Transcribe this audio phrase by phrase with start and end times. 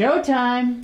[0.00, 0.80] Showtime.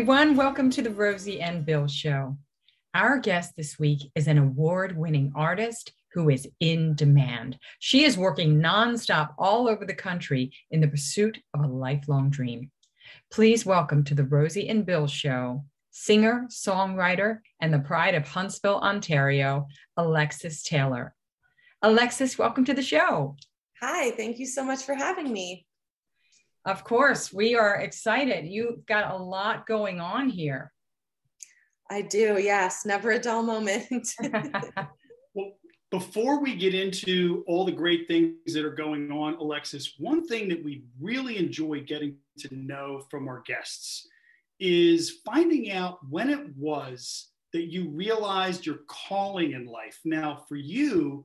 [0.00, 0.34] Everyone.
[0.34, 2.38] Welcome to the Rosie and Bill Show.
[2.94, 7.58] Our guest this week is an award winning artist who is in demand.
[7.80, 12.70] She is working nonstop all over the country in the pursuit of a lifelong dream.
[13.30, 18.80] Please welcome to the Rosie and Bill Show singer, songwriter, and the pride of Huntsville,
[18.80, 21.14] Ontario, Alexis Taylor.
[21.82, 23.36] Alexis, welcome to the show.
[23.82, 25.66] Hi, thank you so much for having me.
[26.64, 28.46] Of course, we are excited.
[28.46, 30.72] You've got a lot going on here.
[31.90, 32.84] I do, yes.
[32.84, 34.08] Never a dull moment.
[35.34, 35.52] well,
[35.90, 40.48] before we get into all the great things that are going on, Alexis, one thing
[40.48, 44.06] that we really enjoy getting to know from our guests
[44.60, 49.98] is finding out when it was that you realized your calling in life.
[50.04, 51.24] Now, for you,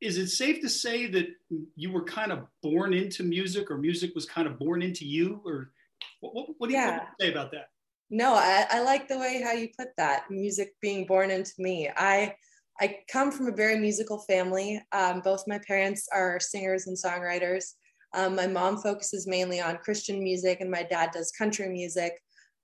[0.00, 1.28] is it safe to say that
[1.76, 5.40] you were kind of born into music or music was kind of born into you
[5.44, 5.72] or
[6.20, 7.06] what, what, what do, you, yeah.
[7.20, 7.68] say about that?
[8.10, 11.90] No I, I like the way how you put that music being born into me.
[11.96, 12.34] I
[12.80, 14.82] i come from a very musical family.
[14.92, 17.74] Um, both my parents are singers and songwriters.
[18.14, 22.14] Um, my mom focuses mainly on christian music and my dad does country music.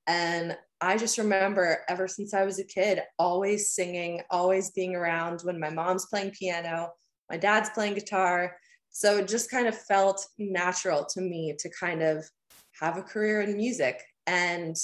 [0.06, 5.40] And I just remember ever since I was a kid, always singing, always being around
[5.42, 6.92] when my mom's playing piano,
[7.30, 8.56] my dad's playing guitar.
[8.90, 12.24] So it just kind of felt natural to me to kind of
[12.80, 14.02] have a career in music.
[14.26, 14.76] And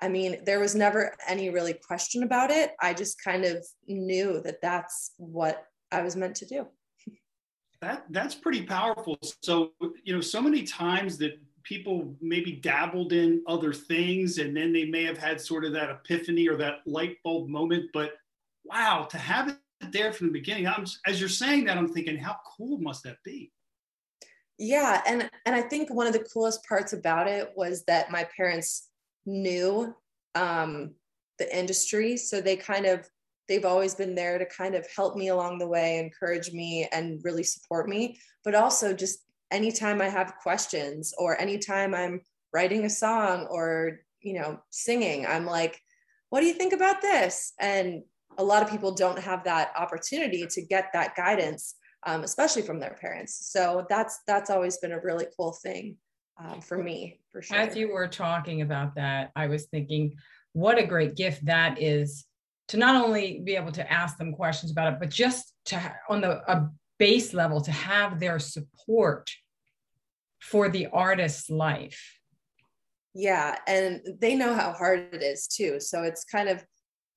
[0.00, 2.72] I mean, there was never any really question about it.
[2.80, 6.66] I just kind of knew that that's what I was meant to do.
[7.80, 9.18] That that's pretty powerful.
[9.42, 9.72] So,
[10.04, 14.84] you know, so many times that people maybe dabbled in other things and then they
[14.84, 18.12] may have had sort of that epiphany or that light bulb moment, but
[18.64, 19.56] wow, to have it
[19.90, 20.66] there from the beginning.
[20.66, 23.50] I'm as you're saying that, I'm thinking, how cool must that be?
[24.58, 28.26] Yeah, and and I think one of the coolest parts about it was that my
[28.36, 28.88] parents
[29.26, 29.94] knew
[30.34, 30.94] um,
[31.38, 33.08] the industry, so they kind of
[33.48, 37.20] they've always been there to kind of help me along the way, encourage me, and
[37.24, 38.18] really support me.
[38.44, 42.20] But also, just anytime I have questions or anytime I'm
[42.54, 45.80] writing a song or you know singing, I'm like,
[46.28, 48.04] "What do you think about this?" And
[48.38, 52.80] a lot of people don't have that opportunity to get that guidance um, especially from
[52.80, 53.50] their parents.
[53.50, 55.96] So that's that's always been a really cool thing
[56.42, 57.56] um, for me for sure.
[57.56, 60.14] As you were talking about that i was thinking
[60.52, 62.24] what a great gift that is
[62.68, 66.20] to not only be able to ask them questions about it but just to on
[66.20, 66.68] the a
[66.98, 69.30] base level to have their support
[70.40, 72.18] for the artist's life.
[73.14, 75.78] Yeah and they know how hard it is too.
[75.80, 76.64] So it's kind of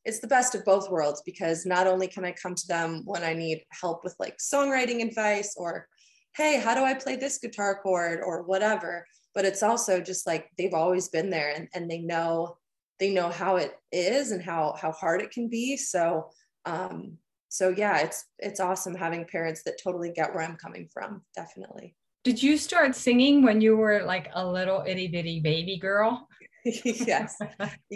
[0.06, 3.24] it's the best of both worlds because not only can I come to them when
[3.24, 5.88] I need help with like songwriting advice or,
[6.36, 10.48] hey, how do I play this guitar chord or whatever, but it's also just like
[10.58, 12.58] they've always been there and, and they know
[12.98, 15.76] they know how it is and how how hard it can be.
[15.76, 16.30] So
[16.66, 17.18] um,
[17.50, 21.22] so yeah, it's it's awesome having parents that totally get where I'm coming from.
[21.36, 21.96] Definitely.
[22.24, 26.28] Did you start singing when you were like a little itty bitty baby girl?
[26.84, 27.38] yes,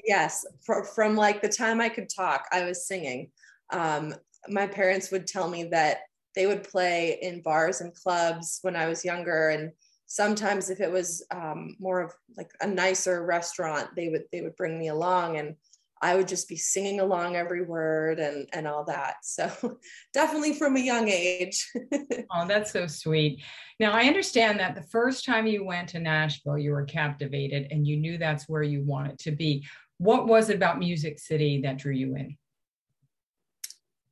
[0.06, 0.46] yes.
[0.64, 3.32] For, from like the time I could talk, I was singing.
[3.72, 4.14] Um,
[4.48, 6.02] my parents would tell me that
[6.36, 9.72] they would play in bars and clubs when I was younger, and
[10.06, 14.56] sometimes if it was um, more of like a nicer restaurant, they would they would
[14.56, 15.38] bring me along.
[15.38, 15.56] And
[16.02, 19.18] I would just be singing along every word and and all that.
[19.24, 19.52] So
[20.14, 21.70] definitely from a young age.
[22.32, 23.44] oh, that's so sweet.
[23.80, 27.86] Now I understand that the first time you went to Nashville, you were captivated and
[27.86, 29.66] you knew that's where you wanted to be.
[29.98, 32.38] What was it about Music City that drew you in?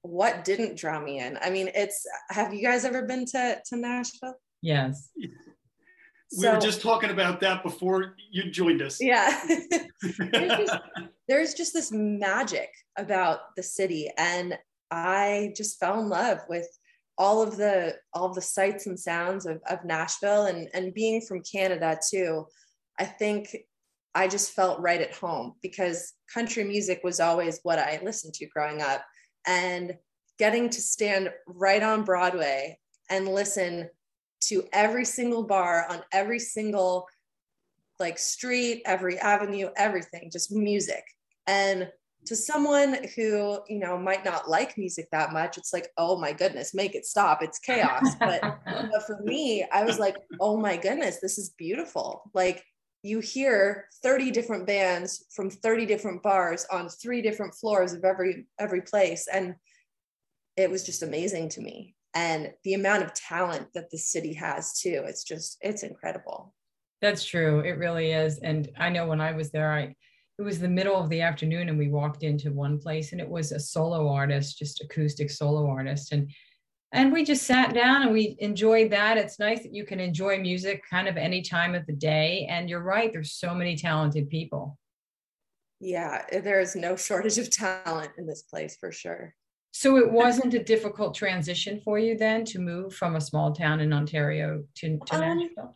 [0.02, 1.38] What didn't draw me in?
[1.42, 4.36] I mean, it's have you guys ever been to to Nashville?
[4.62, 5.10] Yes.
[6.36, 9.00] We so, were just talking about that before you joined us.
[9.02, 9.40] Yeah.
[11.28, 14.58] there's just this magic about the city and
[14.92, 16.68] i just fell in love with
[17.18, 21.22] all of the all of the sights and sounds of, of nashville and and being
[21.22, 22.46] from canada too
[23.00, 23.56] i think
[24.16, 28.48] i just felt right at home because country music was always what i listened to
[28.48, 29.04] growing up
[29.46, 29.96] and
[30.40, 32.78] getting to stand right on broadway
[33.10, 33.90] and listen
[34.40, 37.08] to every single bar on every single
[38.00, 41.04] like street every avenue everything just music
[41.48, 41.90] and
[42.28, 46.34] to someone who, you know, might not like music that much, it's like, oh my
[46.34, 47.42] goodness, make it stop.
[47.42, 48.16] It's chaos.
[48.20, 52.30] But, but for me, I was like, oh my goodness, this is beautiful.
[52.34, 52.66] Like
[53.02, 58.46] you hear 30 different bands from 30 different bars on three different floors of every
[58.60, 59.28] every place.
[59.32, 59.56] And
[60.58, 61.96] it was just amazing to me.
[62.18, 66.52] And the amount of talent that the city has too, it's just, it's incredible.
[67.00, 67.60] That's true.
[67.60, 68.40] It really is.
[68.40, 69.96] And I know when I was there, I
[70.40, 73.30] it was the middle of the afternoon and we walked into one place and it
[73.30, 76.32] was a solo artist just acoustic solo artist and
[76.94, 80.38] and we just sat down and we enjoyed that it's nice that you can enjoy
[80.38, 84.30] music kind of any time of the day and you're right there's so many talented
[84.30, 84.78] people
[85.80, 89.34] yeah there is no shortage of talent in this place for sure
[89.72, 93.80] so it wasn't a difficult transition for you then to move from a small town
[93.80, 95.76] in ontario to, to um, nashville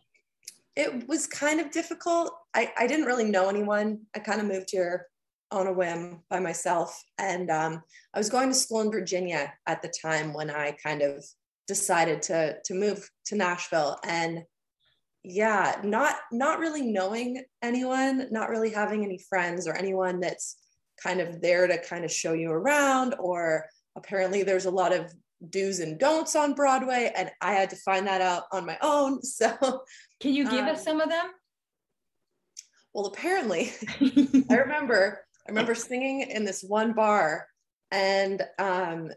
[0.75, 2.33] it was kind of difficult.
[2.53, 4.01] I, I didn't really know anyone.
[4.15, 5.07] I kind of moved here
[5.51, 7.01] on a whim by myself.
[7.17, 7.83] And um,
[8.13, 11.25] I was going to school in Virginia at the time when I kind of
[11.67, 13.97] decided to, to move to Nashville.
[14.05, 14.43] And
[15.23, 20.57] yeah, not not really knowing anyone, not really having any friends or anyone that's
[21.03, 23.65] kind of there to kind of show you around or
[23.95, 25.13] apparently there's a lot of
[25.49, 29.19] do's and don'ts on Broadway, and I had to find that out on my own.
[29.23, 29.83] So,
[30.19, 31.25] can you give um, us some of them?
[32.93, 33.71] Well, apparently,
[34.49, 37.47] I remember I remember singing in this one bar,
[37.89, 39.09] and um,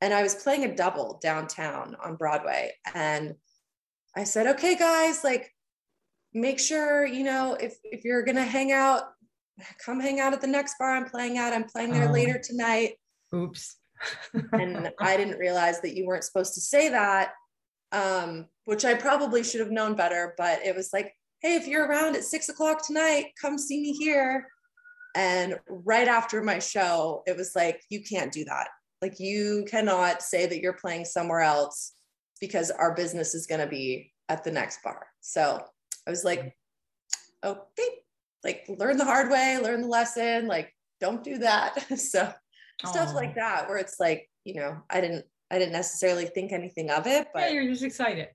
[0.00, 3.34] and I was playing a double downtown on Broadway, and
[4.16, 5.52] I said, "Okay, guys, like."
[6.34, 9.04] make sure you know if if you're gonna hang out
[9.84, 12.12] come hang out at the next bar i'm playing at i'm playing there oh.
[12.12, 12.92] later tonight
[13.34, 13.76] oops
[14.52, 17.32] and I didn't realize that you weren't supposed to say that,
[17.92, 20.34] um, which I probably should have known better.
[20.36, 23.92] But it was like, hey, if you're around at six o'clock tonight, come see me
[23.92, 24.46] here.
[25.14, 28.68] And right after my show, it was like, you can't do that.
[29.00, 31.94] Like, you cannot say that you're playing somewhere else
[32.40, 35.06] because our business is going to be at the next bar.
[35.20, 35.62] So
[36.06, 36.54] I was like,
[37.44, 37.88] okay,
[38.44, 41.98] like learn the hard way, learn the lesson, like don't do that.
[41.98, 42.32] so
[42.86, 46.90] stuff like that where it's like you know i didn't i didn't necessarily think anything
[46.90, 48.28] of it but yeah, you're just excited.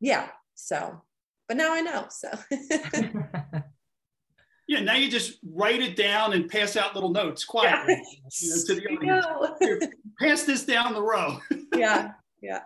[0.00, 1.00] Yeah so
[1.48, 2.30] but now i know so.
[4.66, 8.02] Yeah now you just write it down and pass out little notes quietly
[8.40, 8.86] you know, to the
[9.68, 9.94] audience.
[10.18, 11.38] pass this down the row.
[11.76, 12.60] Yeah yeah.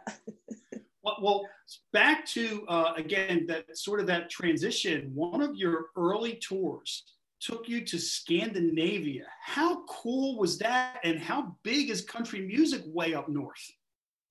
[1.02, 1.48] Well, well
[1.92, 7.04] back to uh, again that sort of that transition one of your early tours
[7.40, 9.24] took you to Scandinavia.
[9.42, 11.00] How cool was that?
[11.04, 13.64] And how big is country music way up north?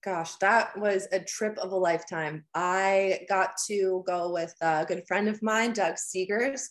[0.04, 2.46] Gosh, that was a trip of a lifetime.
[2.54, 6.62] I got to go with a good friend of mine, Doug Seegers,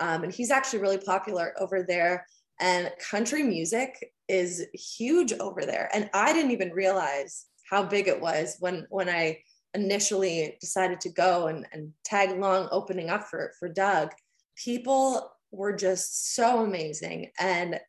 [0.00, 2.26] um, and he's actually really popular over there.
[2.60, 5.90] And country music is huge over there.
[5.92, 9.40] And I didn't even realize how big it was when when I
[9.74, 14.10] initially decided to go and, and tag along opening up for, for Doug.
[14.56, 17.30] People were just so amazing.
[17.38, 17.80] And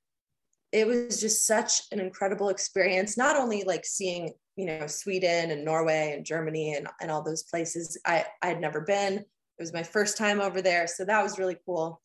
[0.72, 5.64] it was just such an incredible experience, not only like seeing, you know, Sweden and
[5.64, 9.14] Norway and Germany and, and all those places I, I had never been.
[9.18, 9.26] It
[9.60, 10.88] was my first time over there.
[10.88, 12.02] So that was really cool.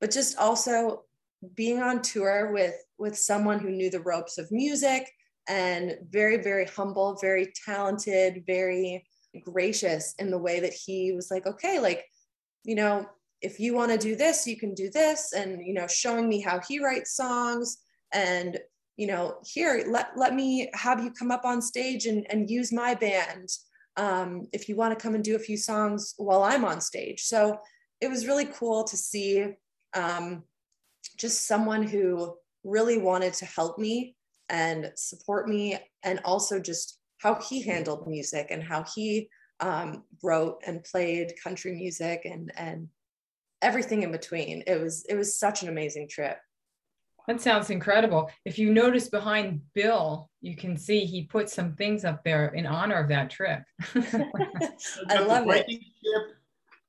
[0.00, 1.04] But just also
[1.54, 5.10] being on tour with with someone who knew the ropes of music
[5.48, 9.06] and very, very humble, very talented, very
[9.44, 12.04] gracious in the way that he was like, okay, like,
[12.64, 13.06] you know,
[13.42, 16.40] if you want to do this you can do this and you know showing me
[16.40, 17.78] how he writes songs
[18.12, 18.58] and
[18.96, 22.72] you know here let, let me have you come up on stage and, and use
[22.72, 23.48] my band
[23.96, 27.22] um, if you want to come and do a few songs while i'm on stage.
[27.22, 27.58] So
[28.00, 29.46] it was really cool to see
[29.94, 30.42] um,
[31.16, 34.16] just someone who really wanted to help me
[34.48, 39.28] and support me and also just how he handled music and how he
[39.60, 42.88] um, wrote and played country music and and
[43.62, 44.62] everything in between.
[44.66, 46.38] It was it was such an amazing trip.
[47.26, 48.30] That sounds incredible.
[48.44, 52.66] If you notice behind bill you can see he put some things up there in
[52.66, 53.62] honor of that trip.
[55.08, 55.66] I love it.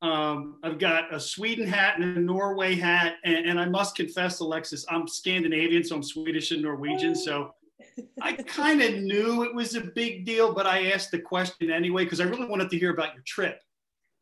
[0.03, 4.39] um, I've got a Sweden hat and a Norway hat, and, and, I must confess,
[4.41, 7.15] Alexis, I'm Scandinavian, so I'm Swedish and Norwegian.
[7.15, 7.51] So
[8.21, 12.03] I kind of knew it was a big deal, but I asked the question anyway
[12.03, 13.59] because I really wanted to hear about your trip.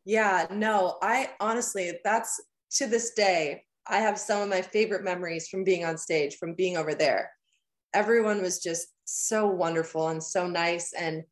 [0.06, 2.40] Yeah, no, I honestly, that's
[2.74, 6.54] to this day, I have some of my favorite memories from being on stage, from
[6.54, 7.32] being over there.
[7.94, 10.94] Everyone was just so wonderful and so nice.
[10.94, 11.24] And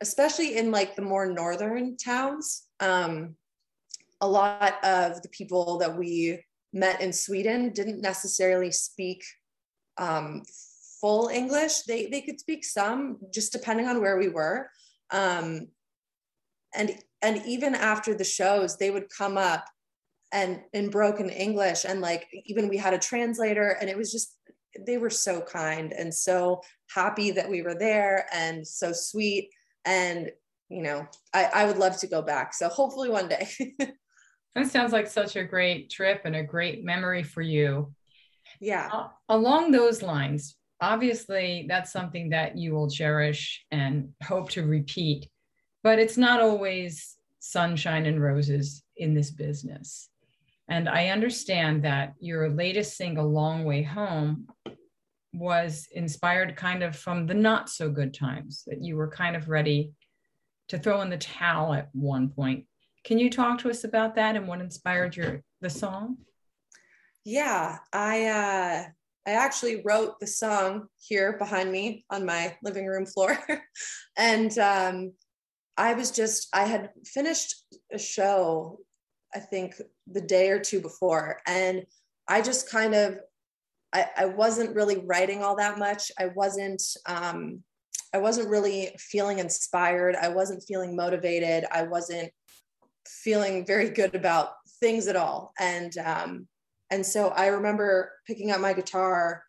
[0.00, 3.34] especially in like the more northern towns, um,
[4.20, 6.42] a lot of the people that we
[6.72, 9.22] met in Sweden didn't necessarily speak
[9.96, 10.42] um,
[11.00, 11.82] full English.
[11.82, 14.68] They they could speak some, just depending on where we were.
[15.10, 15.68] Um,
[16.74, 19.64] and and even after the shows, they would come up
[20.32, 24.36] and in broken English, and like even we had a translator, and it was just
[24.86, 26.60] they were so kind and so
[26.94, 29.50] happy that we were there and so sweet.
[29.84, 30.30] And
[30.68, 32.54] you know I, I would love to go back.
[32.54, 33.48] So hopefully one day.
[34.54, 37.94] That sounds like such a great trip and a great memory for you.
[38.60, 38.88] Yeah.
[38.90, 45.28] Uh, along those lines obviously that's something that you will cherish and hope to repeat
[45.82, 50.08] but it's not always sunshine and roses in this business.
[50.68, 54.48] And i understand that your latest single long way home
[55.32, 59.48] was inspired kind of from the not so good times that you were kind of
[59.48, 59.92] ready
[60.68, 62.66] to throw in the towel at one point.
[63.04, 66.18] Can you talk to us about that and what inspired your the song?
[67.24, 68.84] Yeah i uh
[69.26, 73.38] I actually wrote the song here behind me on my living room floor.
[74.16, 75.12] and um,
[75.78, 77.54] I was just, I had finished
[77.92, 78.80] a show,
[79.34, 81.38] I think the day or two before.
[81.46, 81.86] And
[82.28, 83.20] I just kind of,
[83.92, 86.12] I, I wasn't really writing all that much.
[86.18, 87.62] I wasn't, um,
[88.12, 90.16] I wasn't really feeling inspired.
[90.16, 91.64] I wasn't feeling motivated.
[91.70, 92.32] I wasn't
[93.06, 95.52] feeling very good about things at all.
[95.58, 96.48] And um,
[96.90, 99.42] and so I remember picking up my guitar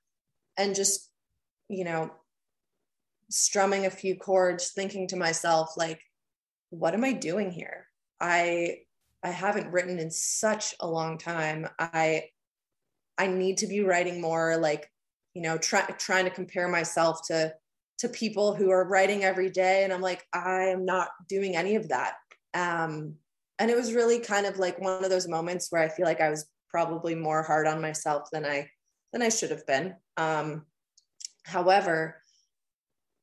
[0.58, 1.10] and just,
[1.70, 2.12] you know,
[3.30, 6.02] strumming a few chords, thinking to myself, like,
[6.70, 7.88] what am I doing here?
[8.20, 8.80] I
[9.24, 11.68] I haven't written in such a long time.
[11.78, 12.26] I
[13.18, 14.90] I need to be writing more, like,
[15.34, 17.54] you know, try, trying to compare myself to
[18.00, 19.84] to people who are writing every day.
[19.84, 22.14] And I'm like, I am not doing any of that.
[22.54, 23.16] Um,
[23.60, 26.22] and it was really kind of like one of those moments where I feel like
[26.22, 28.70] I was probably more hard on myself than I
[29.12, 29.96] than I should have been.
[30.16, 30.66] Um,
[31.44, 32.22] however,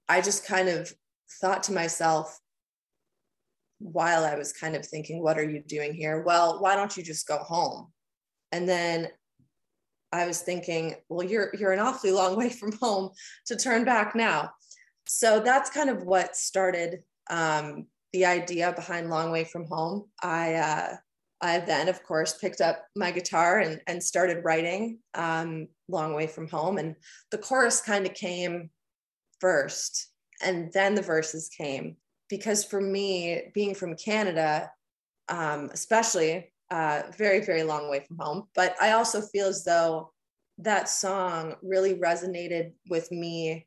[0.09, 0.93] I just kind of
[1.41, 2.38] thought to myself
[3.78, 7.02] while I was kind of thinking, "What are you doing here?" Well, why don't you
[7.02, 7.92] just go home?
[8.52, 9.09] And then
[10.12, 13.11] I was thinking, "Well, you're you're an awfully long way from home
[13.47, 14.52] to turn back now."
[15.06, 20.09] So that's kind of what started um, the idea behind Long Way from Home.
[20.23, 20.97] I uh,
[21.40, 26.26] I then, of course, picked up my guitar and, and started writing um, Long Way
[26.26, 26.78] from Home.
[26.78, 26.97] And
[27.30, 28.71] the chorus kind of came
[29.40, 30.09] first,
[30.42, 31.97] and then the verses came.
[32.28, 34.71] Because for me, being from Canada,
[35.28, 40.12] um, especially, uh, very, very long way from home, but I also feel as though
[40.59, 43.66] that song really resonated with me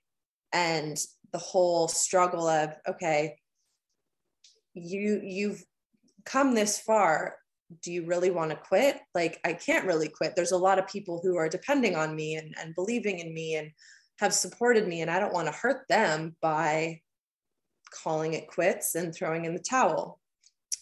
[0.52, 0.98] and
[1.32, 3.38] the whole struggle of, okay,
[4.74, 5.64] you you've
[6.26, 7.36] come this far
[7.82, 8.98] do you really want to quit?
[9.14, 10.36] Like, I can't really quit.
[10.36, 13.56] There's a lot of people who are depending on me and, and believing in me
[13.56, 13.72] and
[14.20, 17.02] have supported me, and I don't want to hurt them by
[17.92, 20.20] calling it quits and throwing in the towel.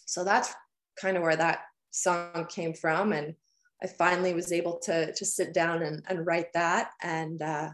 [0.06, 0.54] So that's
[1.00, 1.60] kind of where that
[1.90, 3.12] song came from.
[3.12, 3.34] And
[3.82, 6.90] I finally was able to, to sit down and, and write that.
[7.02, 7.70] And uh,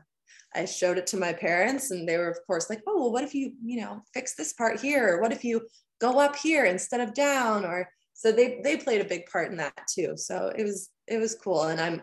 [0.55, 3.25] I showed it to my parents, and they were, of course, like, oh, well, what
[3.25, 5.15] if you, you know, fix this part here?
[5.15, 5.63] Or what if you
[6.01, 7.65] go up here instead of down?
[7.65, 11.19] Or so they they played a big part in that too so it was it
[11.19, 12.01] was cool and i'm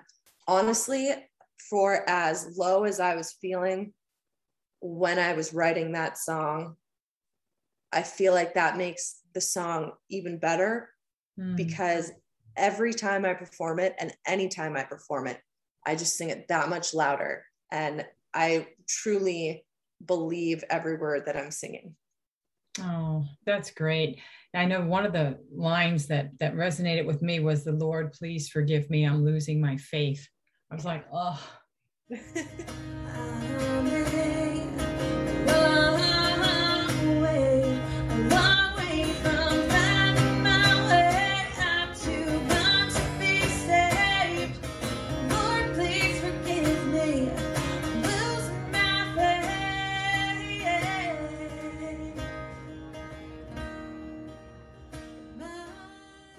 [0.47, 1.09] honestly
[1.69, 3.91] for as low as i was feeling
[4.81, 6.75] when i was writing that song
[7.93, 10.89] i feel like that makes the song even better
[11.39, 11.55] mm.
[11.55, 12.11] because
[12.57, 15.39] every time i perform it and anytime i perform it
[15.85, 19.65] i just sing it that much louder and i truly
[20.05, 21.95] believe every word that i'm singing
[22.79, 24.19] Oh, that's great.
[24.53, 28.49] I know one of the lines that that resonated with me was the Lord, please
[28.49, 29.03] forgive me.
[29.03, 30.27] I'm losing my faith.
[30.71, 31.41] I was like, oh,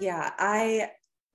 [0.03, 0.89] yeah i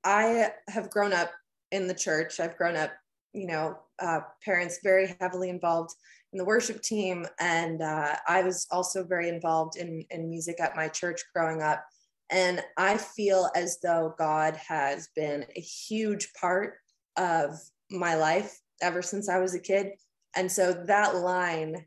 [0.05, 1.31] i have grown up
[1.71, 2.41] in the church.
[2.41, 2.91] I've grown up
[3.33, 5.95] you know uh, parents very heavily involved
[6.33, 7.27] in the worship team.
[7.41, 11.85] And uh, i was also very involved in, in music at my church growing up.
[12.31, 16.75] And i feel as though god has been a huge part
[17.17, 17.59] of
[17.91, 19.93] my life ever since i was a kid.
[20.37, 21.87] And so that line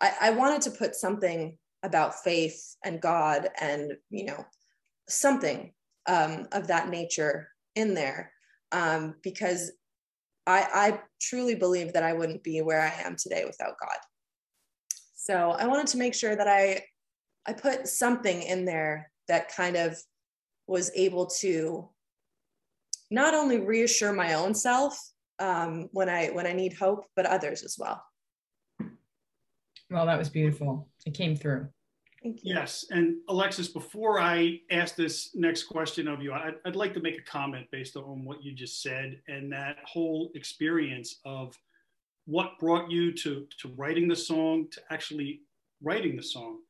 [0.00, 4.44] I, I wanted to put something about faith and god and you know
[5.08, 5.72] something
[6.06, 8.32] um, of that nature in there
[8.72, 9.72] um, because
[10.46, 13.96] I, I truly believe that I wouldn't be where I am today without God.
[15.14, 16.84] So I wanted to make sure that I
[17.46, 19.98] I put something in there that kind of
[20.66, 21.88] was able to
[23.10, 24.98] not only reassure my own self
[25.38, 28.02] um, when I when I need hope, but others as well.
[29.90, 30.88] Well, that was beautiful.
[31.06, 31.68] It came through.
[32.24, 37.00] Yes, and Alexis, before I ask this next question of you, I'd, I'd, like to
[37.00, 41.58] make a comment based on what you just said and that whole experience of
[42.24, 45.42] what brought you to, to writing the song, to actually
[45.82, 46.60] writing the song,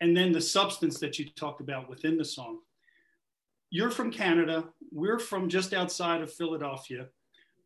[0.00, 2.60] and then the substance that you talked about within the song.
[3.68, 4.64] You're from Canada.
[4.90, 7.08] We're from just outside of Philadelphia,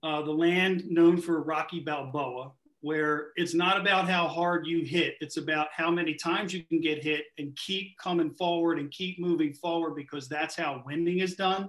[0.02, 2.50] uh, the land known for Rocky Balboa,
[2.86, 6.80] where it's not about how hard you hit, it's about how many times you can
[6.80, 11.34] get hit and keep coming forward and keep moving forward because that's how winning is
[11.34, 11.68] done.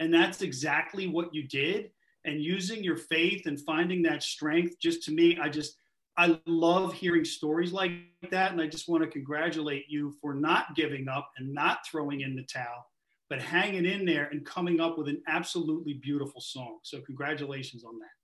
[0.00, 1.92] And that's exactly what you did.
[2.26, 5.76] And using your faith and finding that strength, just to me, I just,
[6.18, 7.92] I love hearing stories like
[8.30, 8.52] that.
[8.52, 12.36] And I just want to congratulate you for not giving up and not throwing in
[12.36, 12.84] the towel,
[13.30, 16.80] but hanging in there and coming up with an absolutely beautiful song.
[16.82, 18.21] So, congratulations on that.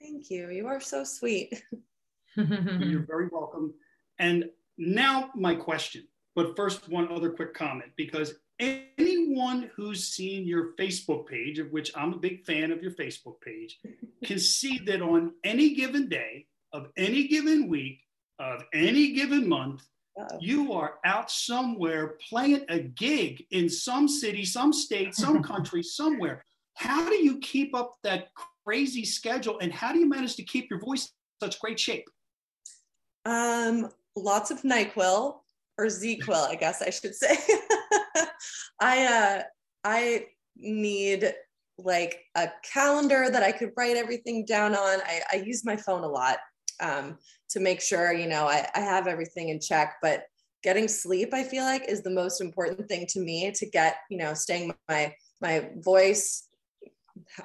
[0.00, 0.50] Thank you.
[0.50, 1.62] You are so sweet.
[2.36, 3.74] You're very welcome.
[4.18, 6.06] And now, my question.
[6.34, 11.90] But first, one other quick comment because anyone who's seen your Facebook page, of which
[11.96, 13.78] I'm a big fan of your Facebook page,
[14.24, 18.00] can see that on any given day of any given week
[18.38, 19.82] of any given month,
[20.18, 20.38] Uh-oh.
[20.40, 26.44] you are out somewhere playing a gig in some city, some state, some country, somewhere.
[26.74, 28.28] How do you keep up that
[28.70, 32.04] crazy schedule and how do you manage to keep your voice in such great shape?
[33.24, 35.40] Um lots of nyquil
[35.76, 37.36] or ZzzQuil i guess i should say.
[38.80, 39.42] I uh
[39.82, 41.34] i need
[41.78, 45.00] like a calendar that i could write everything down on.
[45.04, 46.38] I, I use my phone a lot
[46.80, 47.18] um,
[47.50, 50.24] to make sure you know I, I have everything in check but
[50.62, 54.18] getting sleep i feel like is the most important thing to me to get you
[54.18, 56.49] know staying my my voice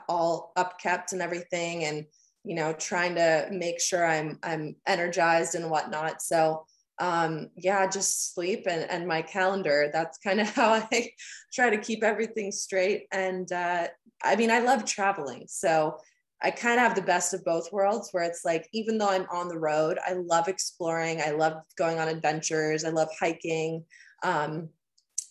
[0.07, 2.05] all upkept and everything and
[2.43, 6.21] you know trying to make sure i'm i'm energized and whatnot.
[6.21, 6.65] So
[6.99, 9.89] um yeah just sleep and and my calendar.
[9.91, 11.09] That's kind of how i
[11.53, 13.07] try to keep everything straight.
[13.11, 13.87] And uh
[14.23, 15.45] i mean i love traveling.
[15.47, 15.97] So
[16.41, 19.25] i kind of have the best of both worlds where it's like even though i'm
[19.31, 21.21] on the road i love exploring.
[21.21, 22.85] I love going on adventures.
[22.85, 23.83] I love hiking.
[24.23, 24.69] Um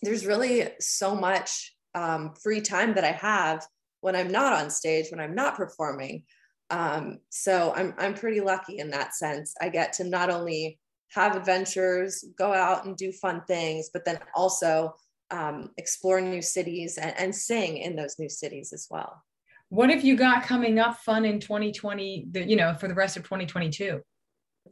[0.03, 3.65] there's really so much um, free time that i have
[4.05, 6.25] when I'm not on stage, when I'm not performing.
[6.69, 9.55] Um, so I'm, I'm pretty lucky in that sense.
[9.63, 10.79] I get to not only
[11.13, 14.95] have adventures, go out and do fun things, but then also
[15.31, 19.23] um, explore new cities and, and sing in those new cities as well.
[19.71, 23.17] What have you got coming up fun in 2020, the, you know, for the rest
[23.17, 24.03] of 2022?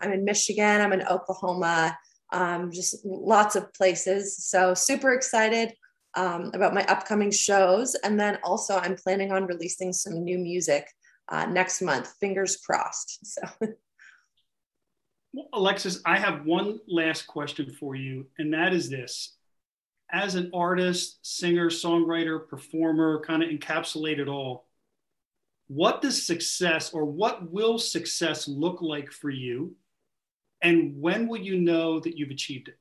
[0.03, 1.97] I'm in Michigan, I'm in Oklahoma,
[2.35, 4.45] um, just lots of places.
[4.45, 5.73] So super excited
[6.15, 7.95] um, about my upcoming shows.
[7.97, 10.87] And then also, I'm planning on releasing some new music
[11.29, 12.13] uh, next month.
[12.21, 13.19] Fingers crossed.
[15.35, 15.43] So.
[15.55, 19.35] Alexis, I have one last question for you, and that is this.
[20.13, 24.67] As an artist, singer, songwriter, performer, kind of encapsulate it all,
[25.69, 29.75] what does success or what will success look like for you?
[30.61, 32.77] And when will you know that you've achieved it?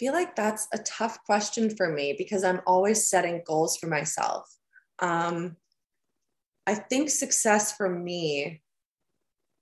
[0.00, 4.50] Feel like that's a tough question for me because I'm always setting goals for myself.
[4.98, 5.56] Um,
[6.66, 8.62] I think success for me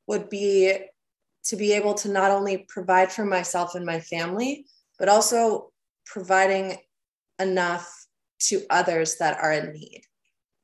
[0.07, 0.75] would be
[1.47, 5.73] to be able to not only provide for myself and my family, but also
[6.07, 6.77] providing
[7.41, 8.07] enough
[8.39, 10.03] to others that are in need.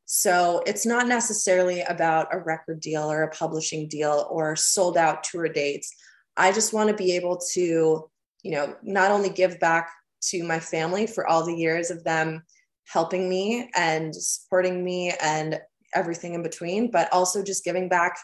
[0.04, 5.24] So it's not necessarily about a record deal or a publishing deal or sold out
[5.24, 5.92] tour dates.
[6.36, 8.08] I just want to be able to,
[8.44, 9.90] you know, not only give back
[10.28, 12.44] to my family for all the years of them
[12.86, 15.58] helping me and supporting me and
[15.94, 18.16] everything in between, but also just giving back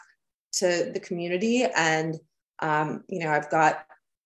[0.53, 1.65] to the community.
[1.75, 2.15] And,
[2.59, 3.83] um, you know, I've got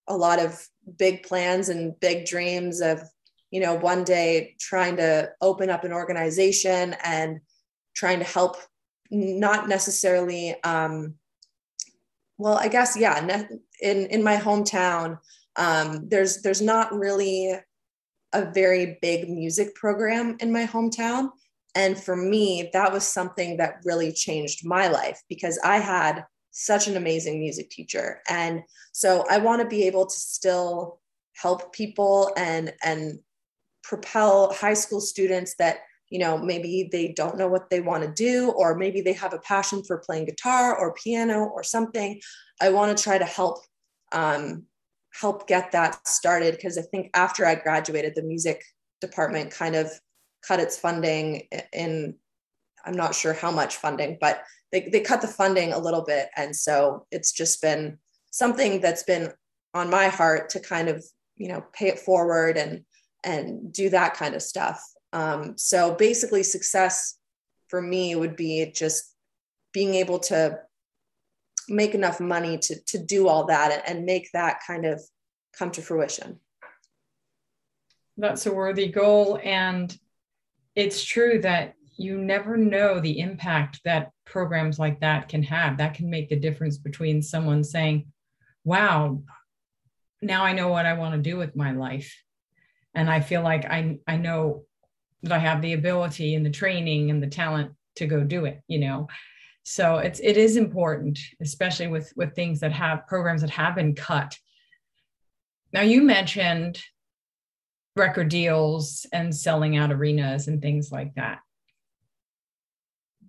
[0.08, 3.02] a lot of big plans and big dreams of,
[3.50, 7.40] you know, one day trying to open up an organization and
[7.96, 8.58] trying to help
[9.12, 11.16] not necessarily um,
[12.38, 13.46] well i guess yeah
[13.82, 15.18] in in my hometown
[15.58, 17.54] um, there's there's not really
[18.34, 21.30] a very big music program in my hometown.
[21.74, 26.88] And for me that was something that really changed my life because i had such
[26.88, 28.22] an amazing music teacher.
[28.30, 31.00] And so i want to be able to still
[31.34, 33.20] help people and and
[33.84, 38.12] propel high school students that you know maybe they don't know what they want to
[38.12, 42.20] do or maybe they have a passion for playing guitar or piano or something.
[42.62, 43.60] I want to try to help
[44.12, 44.66] um,
[45.20, 48.64] help get that started because i think after i graduated the music
[49.02, 49.90] department kind of
[50.46, 52.16] cut its funding in
[52.86, 54.44] i'm not sure how much funding but
[54.76, 56.28] they, they cut the funding a little bit.
[56.36, 57.98] And so it's just been
[58.32, 59.32] something that's been
[59.74, 61.06] on my heart to kind of
[61.38, 62.84] you know pay it forward and
[63.24, 64.84] and do that kind of stuff.
[65.14, 67.18] Um, so basically, success
[67.70, 69.16] for me would be just
[69.74, 70.60] being able to
[71.70, 75.02] make enough money to, to do all that and make that kind of
[75.58, 76.40] come to fruition.
[78.18, 79.40] That's a worthy goal.
[79.44, 79.96] And
[80.76, 85.78] it's true that you never know the impact that programs like that can have.
[85.78, 88.08] That can make the difference between someone saying,
[88.64, 89.22] wow,
[90.22, 92.14] now I know what I want to do with my life.
[92.94, 94.64] And I feel like I, I know
[95.24, 98.62] that I have the ability and the training and the talent to go do it,
[98.68, 99.08] you know.
[99.68, 103.96] So it's it is important, especially with with things that have programs that have been
[103.96, 104.38] cut.
[105.74, 106.80] Now you mentioned
[107.96, 111.40] record deals and selling out arenas and things like that.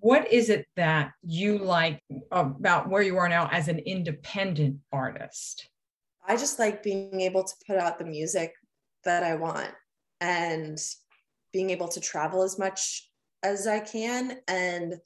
[0.00, 5.70] What is it that you like about where you are now as an independent artist?
[6.28, 8.52] I just like being able to put out the music
[9.04, 9.70] that I want
[10.20, 10.78] and
[11.52, 13.10] being able to travel as much
[13.42, 14.96] as I can and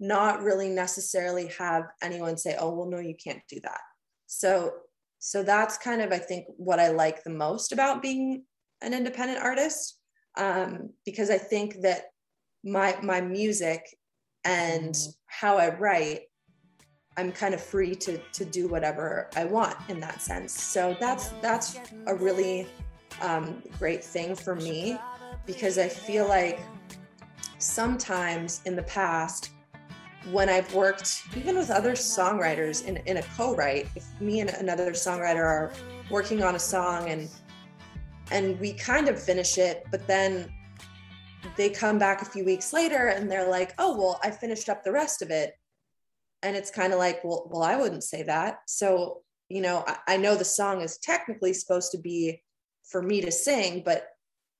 [0.00, 3.80] not really necessarily have anyone say, oh, well, no, you can't do that.
[4.26, 4.72] So,
[5.18, 8.44] so that's kind of, I think, what I like the most about being
[8.80, 9.98] an independent artist,
[10.38, 12.04] um, because I think that
[12.64, 13.86] my my music
[14.44, 16.22] and how I write,
[17.16, 20.52] I'm kind of free to to do whatever I want in that sense.
[20.52, 22.66] So that's that's a really
[23.20, 24.98] um, great thing for me
[25.44, 26.60] because I feel like
[27.58, 29.50] sometimes in the past,
[30.30, 34.92] when I've worked even with other songwriters in, in a co-write, if me and another
[34.92, 35.72] songwriter are
[36.10, 37.28] working on a song and
[38.32, 40.52] and we kind of finish it, but then
[41.56, 44.84] they come back a few weeks later and they're like, oh well, I finished up
[44.84, 45.54] the rest of it.
[46.42, 48.58] And it's kind of like, well, well, I wouldn't say that.
[48.66, 52.42] So, you know, I, I know the song is technically supposed to be
[52.84, 54.06] for me to sing, but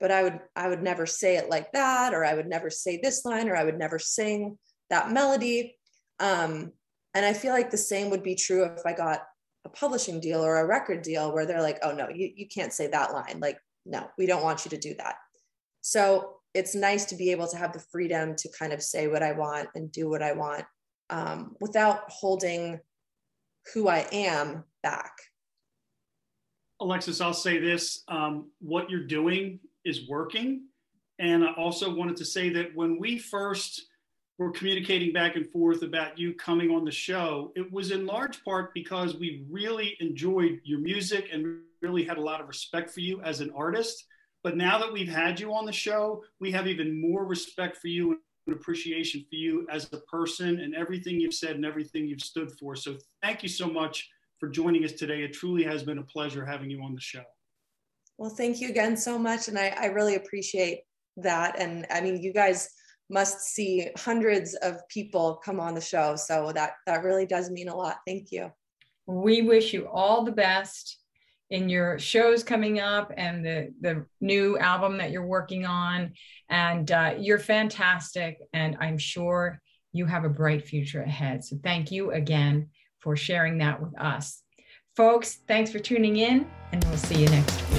[0.01, 2.99] but I would I would never say it like that, or I would never say
[3.03, 4.59] this line, or I would never sing
[4.91, 5.77] that melody.
[6.19, 6.73] Um,
[7.15, 9.23] and I feel like the same would be true if I got
[9.65, 12.73] a publishing deal or a record deal where they're like, oh no, you, you can't
[12.73, 13.41] say that line.
[13.41, 15.17] Like, no, we don't want you to do that.
[15.81, 19.23] So it's nice to be able to have the freedom to kind of say what
[19.23, 20.65] I want and do what I want
[21.09, 22.81] um, without holding
[23.75, 25.13] who I am back.
[26.81, 30.65] Alexis, I'll say this um, what you're doing is working.
[31.19, 33.90] And I also wanted to say that when we first
[34.41, 38.43] were communicating back and forth about you coming on the show, it was in large
[38.43, 43.01] part because we really enjoyed your music and really had a lot of respect for
[43.01, 44.07] you as an artist.
[44.43, 47.89] But now that we've had you on the show, we have even more respect for
[47.89, 52.23] you and appreciation for you as a person and everything you've said and everything you've
[52.23, 52.75] stood for.
[52.75, 55.23] So thank you so much for joining us today.
[55.23, 57.25] It truly has been a pleasure having you on the show.
[58.17, 59.49] Well, thank you again so much.
[59.49, 60.81] And I, I really appreciate
[61.19, 61.61] that.
[61.61, 62.71] And I mean, you guys
[63.11, 66.17] must see hundreds of people come on the show.
[66.17, 67.99] So that, that really does mean a lot.
[68.07, 68.51] Thank you.
[69.07, 70.99] We wish you all the best
[71.51, 76.13] in your shows coming up and the, the new album that you're working on.
[76.49, 78.39] And uh, you're fantastic.
[78.53, 79.61] And I'm sure
[79.93, 81.45] you have a bright future ahead.
[81.45, 82.69] So thank you again
[83.01, 84.43] for sharing that with us.
[84.97, 87.70] Folks, thanks for tuning in, and we'll see you next week.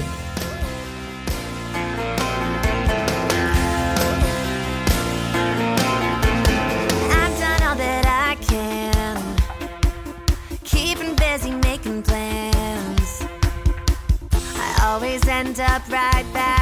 [15.42, 16.61] End up right back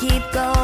[0.00, 0.55] keep going.